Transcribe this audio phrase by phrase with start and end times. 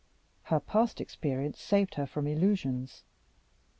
[0.45, 3.03] Her past experience saved her from illusions.